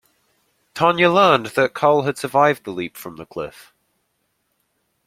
[0.73, 3.71] Tanya learned that Karl had survived the leap from the cliff.